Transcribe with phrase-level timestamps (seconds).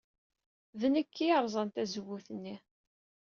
[0.79, 2.55] D nekk ay yerẓan tazewwut-nni.